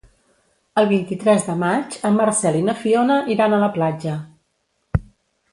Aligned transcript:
El 0.81 0.87
vint-i-tres 0.91 1.45
de 1.49 1.57
maig 1.65 1.99
en 2.09 2.17
Marcel 2.21 2.59
i 2.63 2.65
na 2.71 2.77
Fiona 2.81 3.21
iran 3.37 3.57
a 3.59 3.63
la 3.65 3.71
platja. 3.77 4.19